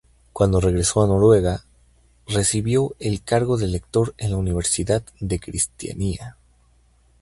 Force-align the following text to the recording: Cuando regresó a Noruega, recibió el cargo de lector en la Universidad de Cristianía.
Cuando 0.33 0.59
regresó 0.59 1.03
a 1.03 1.07
Noruega, 1.07 1.63
recibió 2.25 2.95
el 2.97 3.21
cargo 3.21 3.57
de 3.57 3.67
lector 3.67 4.15
en 4.17 4.31
la 4.31 4.37
Universidad 4.37 5.03
de 5.19 5.39
Cristianía. 5.39 6.37